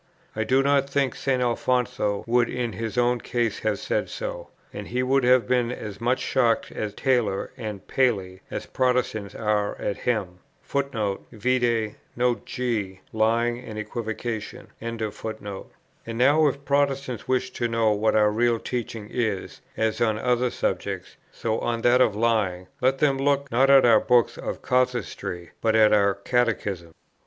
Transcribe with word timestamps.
I 0.35 0.43
do 0.43 0.63
not 0.63 0.89
think 0.89 1.13
St. 1.13 1.43
Alfonso 1.43 2.23
would 2.25 2.49
in 2.49 2.73
his 2.73 2.97
own 2.97 3.21
case 3.21 3.59
have 3.59 3.77
said 3.77 4.09
so; 4.09 4.47
and 4.73 4.87
he 4.87 5.03
would 5.03 5.23
have 5.23 5.47
been 5.47 5.71
as 5.71 6.01
much 6.01 6.17
shocked 6.19 6.71
at 6.71 6.97
Taylor 6.97 7.51
and 7.55 7.87
Paley, 7.87 8.41
as 8.49 8.65
Protestants 8.65 9.35
are 9.35 9.75
at 9.79 9.97
him. 9.97 10.39
Vide 10.63 11.95
Note 12.15 12.45
G, 12.47 12.99
Lying 13.13 13.59
and 13.59 13.77
Equivocation. 13.77 14.69
And 14.81 14.97
now, 16.07 16.47
if 16.47 16.65
Protestants 16.65 17.27
wish 17.27 17.51
to 17.51 17.67
know 17.67 17.91
what 17.91 18.15
our 18.15 18.31
real 18.31 18.57
teaching 18.57 19.07
is, 19.11 19.61
as 19.77 20.01
on 20.01 20.17
other 20.17 20.49
subjects, 20.49 21.15
so 21.31 21.59
on 21.59 21.83
that 21.83 22.01
of 22.01 22.15
lying, 22.15 22.65
let 22.81 22.97
them 22.97 23.19
look, 23.19 23.51
not 23.51 23.69
at 23.69 23.85
our 23.85 23.99
books 23.99 24.35
of 24.35 24.63
casuistry, 24.63 25.51
but 25.61 25.75
at 25.75 25.93
our 25.93 26.15
catechisms. 26.15 26.95